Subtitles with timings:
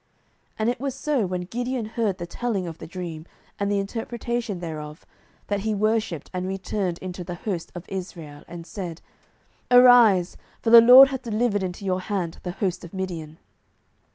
[0.53, 3.27] 07:007:015 And it was so, when Gideon heard the telling of the dream,
[3.59, 5.05] and the interpretation thereof,
[5.45, 8.99] that he worshipped, and returned into the host of Israel, and said,
[9.69, 13.37] Arise; for the LORD hath delivered into your hand the host of Midian.